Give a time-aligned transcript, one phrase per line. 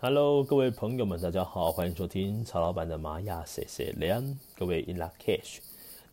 [0.00, 5.56] Hello，各位朋友们，大家好，欢迎收听曹老板的玛雅 C C 连，各位 In Lak'ech。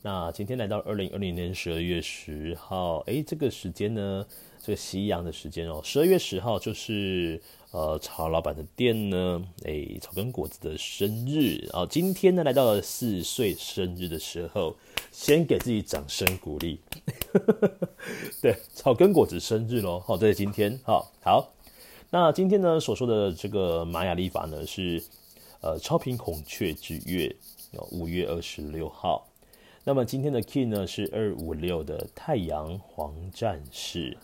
[0.02, 4.26] 那今天来到二零二零年十二月十号，诶，这个时间呢，
[4.60, 14.76] 这个西洋的时间哦，十二月十号就是呃曹老板的店呢，诶，草根果子的生日啊，今天呢来到了四岁生日的时候，
[15.12, 16.80] 先给自己掌声鼓励。
[18.42, 21.55] 对，草根果子生日喽，好，这是今天，好，好。
[22.18, 25.04] 那今天呢所说的这个玛雅历法呢是，
[25.60, 27.36] 呃，超频孔雀之月，
[27.92, 29.28] 五月二十六号。
[29.84, 34.16] 那么今天的 key 呢是二五六的太阳黄战士。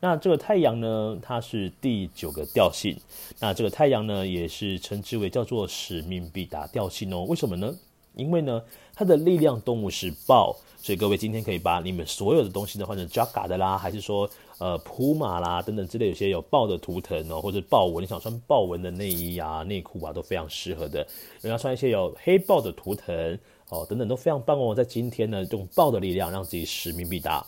[0.00, 2.96] 那这个太阳呢，它是第九个调性。
[3.38, 7.26] 那这个太阳呢，也是称之为叫做使命必达调性哦。
[7.28, 7.76] 为什么呢？
[8.14, 8.62] 因为呢，
[8.94, 10.56] 它的力量动物是豹。
[10.78, 21.06] 所以各位今天可以把你们所有的东西呢换成 Jaga 的啦，还是说呃普马啦等等之类，有些有豹的图腾哦，或者豹纹，你想穿豹纹的内衣啊、内裤啊都非常适合的。
[21.42, 23.38] 你要穿一些有黑豹的图腾
[23.68, 24.74] 哦，等等都非常棒哦。
[24.74, 27.44] 在今天呢，用豹的力量让自己使命必达。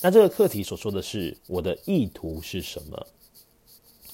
[0.00, 3.06] 那这个课题所说的是我的意图是什么？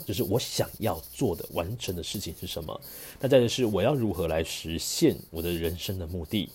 [0.07, 2.81] 就是我想要做的、完成的事情是什么？
[3.21, 6.49] 那再就是我要如何来实现我的人生的目的？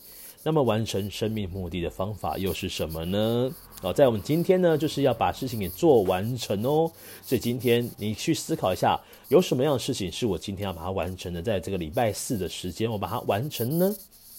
[0.48, 3.52] 那么完成生命目的的方法又是什么呢？
[3.82, 6.90] 哦，在我们今天呢，就是要把事情给做完成哦。
[7.24, 8.96] 所以今天你去思考一下，
[9.30, 11.42] 有什么样的事情是我今天要把它完成的？
[11.42, 13.92] 在这个礼拜四的时间，我把它完成呢？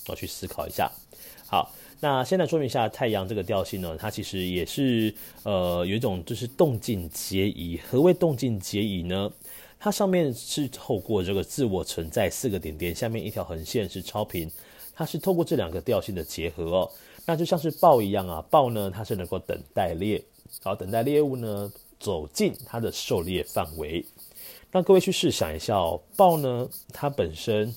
[0.06, 0.88] 我去思考一下。
[1.44, 7.80] 好，那先来说明一下太阳这个调性呢，它其实也是呃有一种就是动静皆宜。
[7.90, 9.28] 何谓动静皆宜呢？
[9.80, 14.48] 它上面是透过这个自我存在四个点点，下面一条横线是超频。
[14.96, 16.90] 它是透过这两个调性的结合哦，
[17.26, 20.14] 那就像是豹一样啊，豹呢，它是能够等待猎，
[20.62, 24.02] 然后等待猎物呢走进它的狩猎范围。
[24.72, 27.72] 那各位去试想一下哦，豹呢，它本身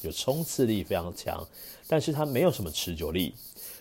[0.00, 1.46] 有冲刺力非常强，
[1.86, 3.34] 但是它没有什么持久力。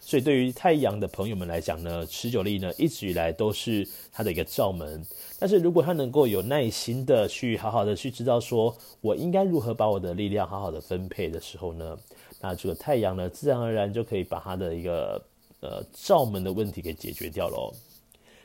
[0.05, 5.01] 所以对于太阳的朋友们来讲呢，持久力呢一直以来都是它的一个罩门。
[5.39, 11.97] 但是如果它能够有耐心的去好好的去知道说，我应该如何把我的力量好好的分配的时候呢，
[12.43, 15.23] 那这个太阳呢，自然而然就可以把它的一个
[15.61, 17.73] 呃罩门的问题给解决掉喽。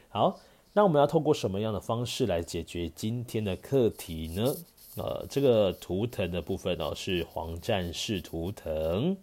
[0.09, 0.39] 好，
[0.73, 4.55] 那我们要透过什么样的方式来解决今天的课题呢？
[4.97, 9.17] 呃，这个图腾的部分哦，是黄战士图腾。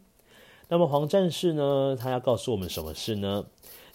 [0.68, 3.46] 那么黄战士呢，他要告诉我们什么事呢？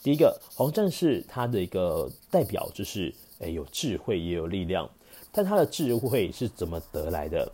[0.02, 4.88] 第一个，黄战士他的一个代表就是，诶，有智慧也有力量，
[5.30, 7.52] 但他的智慧是怎么得来的？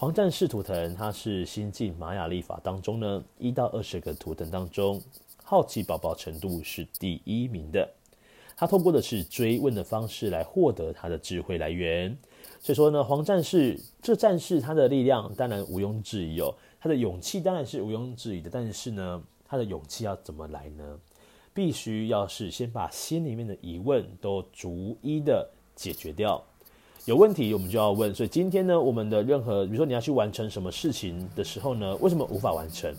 [0.00, 5.02] 黄战士图腾，它是新晋玛雅历法当中呢，一到二十个图腾当中，
[5.42, 7.90] 好奇宝宝程度是第一名的。
[8.56, 12.16] 他透过的是追问的方式来获得他的智慧来源。
[12.60, 18.48] 所以说呢，黄战士这战士他的力量当然毋庸置疑哦，他的勇气当然是毋庸置疑的。
[18.48, 20.96] 但是呢，他的勇气要怎么来呢？
[21.52, 26.40] 必须要是先把心里面的疑问都逐一的解决掉。
[27.08, 28.14] 有问题，我们就要问。
[28.14, 32.94] 所以今天呢，我们的任何，比如说你要去完成什么事情的时候呢，为什么无法完成？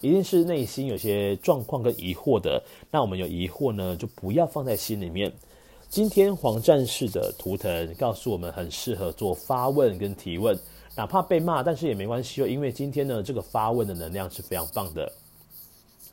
[0.00, 2.60] 一定是内心有些状况跟疑惑的。
[2.90, 5.32] 那我们有疑惑呢，就不要放在心里面。
[5.88, 10.58] 今天黄战士的图腾告诉我们，很适合做发问跟提问，
[10.96, 15.08] 哪怕被骂，但是也没关系哦，因为今天呢，这个发问的能量是非常棒的。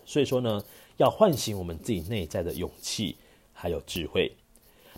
[0.05, 0.61] 所以说呢，
[0.97, 3.15] 要唤醒我们自己内在的勇气
[3.53, 4.31] 还有智慧。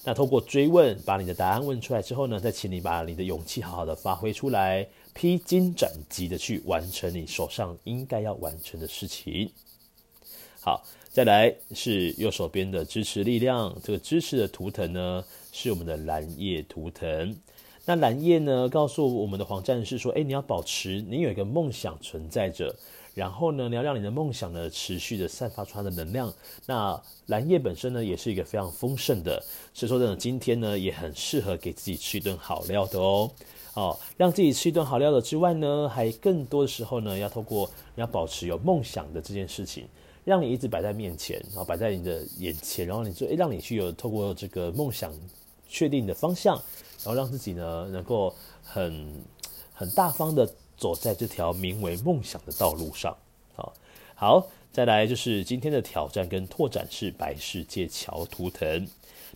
[0.03, 9.51] 那透过追问，把你的答案问出来之后呢，再请你把你的勇气好好的发挥出来，披荆斩棘的去完成你手上应该要完成的事情。
[10.59, 17.35] 好，再来是右手边的支持力量，这个支持的图腾呢是我们的蓝夜图腾。
[17.85, 22.75] 那蓝夜呢告诉我们的黄战士说，诶，你要保持你有一个梦想存在着。
[23.13, 26.33] 然后呢，你要让你的梦想呢持续的散发出它的能量。
[26.65, 33.29] 那蓝夜本身呢，也是一个非常丰盛的，所以说呢，今天呢也很适合给自己吃一顿好料的哦。
[33.73, 39.87] 哦，让自己吃一顿好料的之外呢，还更多的时候呢，要透过要保持有梦想的这件事情，
[40.23, 45.13] 让你一直摆在面前，然后摆在你的眼前，然后你就诶，让你去有透过这个梦想
[45.67, 46.55] 确定的方向，
[47.03, 48.33] 然后让自己呢能够
[48.63, 49.21] 很
[49.73, 50.49] 很大方的。
[50.81, 53.15] 走在这条名为梦想的道路上，
[53.55, 53.71] 好，
[54.15, 58.87] 好，再来就是今天的挑战跟拓展是白世界桥图腾。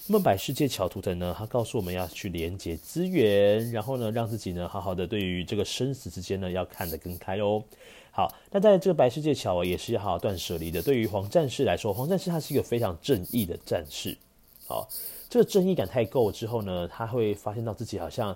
[0.08, 7.64] 那么白世界桥图腾呢，它告诉我们要去连接资源，然后呢，让自己呢好好的对于这个生死之间呢要看得更开哦。
[8.10, 10.82] 好，那在这个白世界桥也是要好好断舍离的。
[10.82, 14.18] 对于黄战士来说，黄战士他是一个非常正义的战士。
[14.66, 14.90] 好，
[15.30, 18.36] 这个正义感太够之后呢，他会发现到自己好像。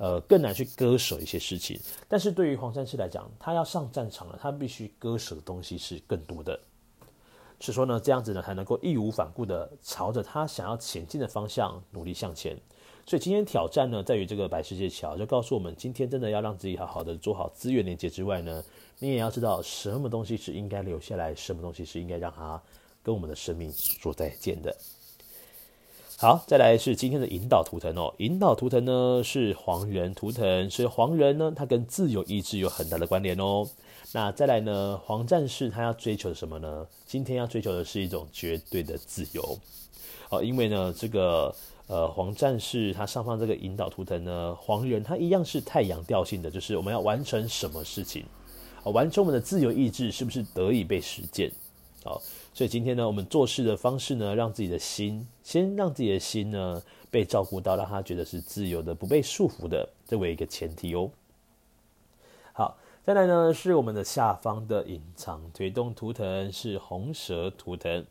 [0.00, 1.78] 呃更难去割舍一些事情。
[2.08, 6.58] 但是对于黄战士来讲，他要上战场了，他必须割舍的东西是更多的。
[7.60, 12.58] 是说呢，这样子呢才能够义无反顾的朝着他想要前进的方向努力向前。
[13.06, 18.64] 所以今天挑战呢，在于这个白世界桥就告诉我们，今天真的要让自己好好的做好资源连接之外呢，
[18.98, 22.62] 你也要知道什么东西是应该留下来，什么东西是应该让它
[23.02, 24.74] 跟我们的生命说再见的。
[26.22, 28.14] 好，再来是今天的引导图腾哦。
[28.18, 33.66] 引导图腾呢是黄人图腾，所以黄人呢，它跟自由意志有很大的关联哦。
[34.12, 36.86] 那再来呢，黄战士他要追求什么呢？
[37.06, 39.58] 今天要追求的是一种绝对的自由
[40.28, 41.54] 哦，因为呢，这个
[41.86, 48.26] 呃黄战士他上方这个引导图腾呢，黄人他一样是太阳调性的，就是我们要完成什么事情。
[48.84, 51.50] 完成我们的自由意志是不是得以被实践？
[52.02, 52.20] 好，
[52.54, 61.10] 所以今天呢，我们做事的方式呢，让自己的心先让自己的心呢被照顾到，让他觉得是自由的，不被束缚的，这为一个前提哦。
[62.54, 68.04] 好，再来呢是我们的下方的隐藏推动图腾是红蛇图腾。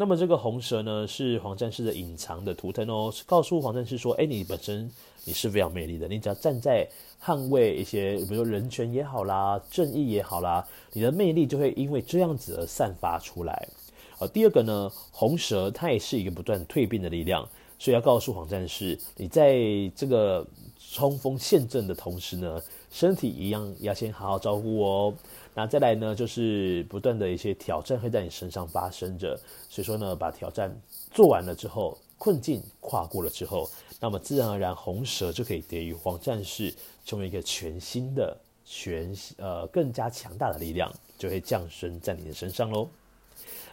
[0.00, 4.88] 那么这个红蛇呢是黄战士的隐藏的图腾哦，告诉黄战士说，哎，你本身
[5.24, 6.88] 你是非常魅力的，你只要站在
[7.20, 13.68] 捍卫一些，比如说人权也好啦，正义也好啦，你的魅力就会因为这样子而散发出来。
[14.16, 19.58] 好，第二个呢，红蛇它也是一个不断蜕变的力量，所以要告诉黄战士，你在
[19.96, 20.46] 这个
[20.92, 22.62] 冲锋陷阵的同时呢，
[22.92, 25.12] 身体一样要先好好照顾哦。
[25.58, 29.36] 那再来呢，就是不断的一些挑战会在你身上发生着，
[29.68, 30.72] 所以说呢，把挑战
[31.10, 33.68] 做完了之后，困境跨过了之后，
[33.98, 36.72] 那么自然而然红蛇就可以给予黄战士
[37.04, 40.88] 成为一个全新的、全呃更加强大的力量，
[41.18, 42.88] 就会降生在你的身上喽。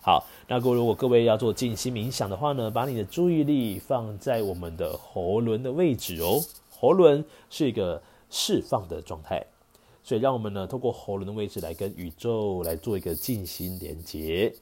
[0.02, 6.42] 好，那各位如果各位要做静心冥想的话呢，把你的注意力放在我们的喉轮的位置哦，
[6.72, 8.02] 喉轮是一个
[8.32, 9.46] 释放的状态。
[10.06, 14.54] 所以，让我们呢，透过喉咙的位置来跟宇宙来做一个静心连接。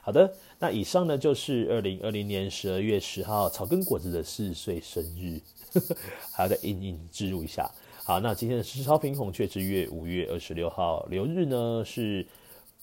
[0.00, 5.38] 好的，那以上呢就是二零二零年十二月十号草根果子的四岁生日，
[6.32, 7.70] 还要再印印置入一下。
[8.02, 12.26] 好，那今天的是超平孔雀之月五月二十六号流日呢是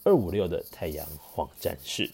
[0.04, 2.10] 二五六的太阳黄战士。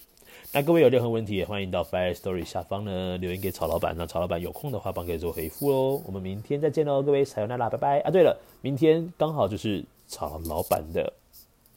[0.55, 3.93] 那各位有任何问题，也欢迎到 Fire Story 下方呢留言给曹老板。
[3.97, 6.01] 让曹老板有空的话，帮各位做回复哦。
[6.05, 8.09] 我们明天再见喽，各位，撒由那拉，拜拜啊！
[8.09, 11.11] 对了，明天刚好就是曹老板的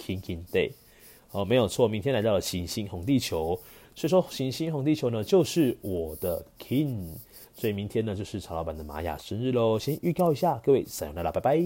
[0.00, 0.70] King King Day
[1.32, 3.58] 哦，没有错，明天来到了行星红地球，
[3.96, 7.14] 所以说行星红地球呢就是我的 King，
[7.56, 9.76] 所以明天呢就是曹老板的玛雅生日喽。
[9.76, 11.58] 先预告一下，各位，撒由那拉，拜拜。